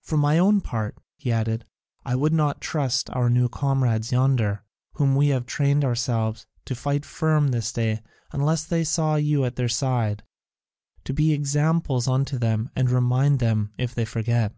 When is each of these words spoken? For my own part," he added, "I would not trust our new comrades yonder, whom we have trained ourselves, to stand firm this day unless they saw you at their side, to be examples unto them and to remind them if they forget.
For 0.00 0.16
my 0.16 0.38
own 0.38 0.62
part," 0.62 0.96
he 1.18 1.30
added, 1.30 1.66
"I 2.02 2.14
would 2.16 2.32
not 2.32 2.62
trust 2.62 3.10
our 3.10 3.28
new 3.28 3.50
comrades 3.50 4.10
yonder, 4.10 4.64
whom 4.94 5.14
we 5.14 5.28
have 5.28 5.44
trained 5.44 5.84
ourselves, 5.84 6.46
to 6.64 6.74
stand 6.74 7.04
firm 7.04 7.48
this 7.48 7.74
day 7.74 8.00
unless 8.32 8.64
they 8.64 8.84
saw 8.84 9.16
you 9.16 9.44
at 9.44 9.56
their 9.56 9.68
side, 9.68 10.22
to 11.04 11.12
be 11.12 11.34
examples 11.34 12.08
unto 12.08 12.38
them 12.38 12.70
and 12.74 12.88
to 12.88 12.94
remind 12.94 13.38
them 13.38 13.74
if 13.76 13.94
they 13.94 14.06
forget. 14.06 14.54